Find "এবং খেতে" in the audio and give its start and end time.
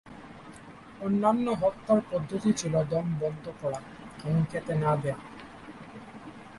4.19-4.73